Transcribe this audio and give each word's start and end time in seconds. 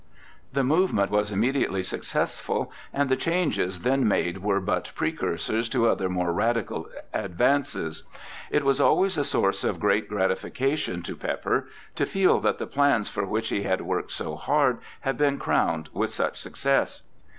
The 0.51 0.63
movement 0.63 1.11
was 1.11 1.31
immediately 1.31 1.83
successful, 1.83 2.71
and 2.91 3.07
the 3.07 3.15
changes 3.15 3.81
then 3.81 4.07
made 4.07 4.39
were 4.39 4.59
but 4.59 4.91
precursors 4.95 5.69
to 5.69 5.87
other 5.87 6.09
more 6.09 6.33
radical 6.33 6.89
advances. 7.13 8.01
It 8.49 8.65
was 8.65 8.81
always 8.81 9.15
a 9.19 9.23
source 9.23 9.63
of 9.63 9.79
great 9.79 10.09
gratification 10.09 11.03
to 11.03 11.15
Pepper 11.15 11.67
to 11.93 12.07
feel 12.07 12.39
that 12.39 12.57
the 12.57 12.65
plans 12.65 13.09
for 13.09 13.27
which 13.27 13.49
he 13.49 13.61
had 13.61 13.81
worked 13.81 14.11
so 14.11 14.35
hard 14.37 14.79
had 15.01 15.19
been 15.19 15.37
crowned 15.37 15.89
with 15.93 16.09
such 16.11 16.41
success. 16.41 17.03